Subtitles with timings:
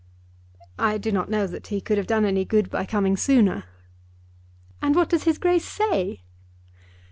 [0.79, 3.65] "I do not know that he could have done any good by coming sooner."
[4.81, 6.23] "And what does his Grace say?"